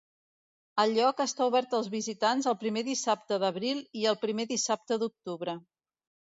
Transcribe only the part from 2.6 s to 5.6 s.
primer dissabte d'abril i el primer dissabte d'octubre.